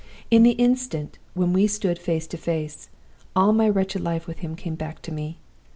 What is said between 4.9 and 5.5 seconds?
to me.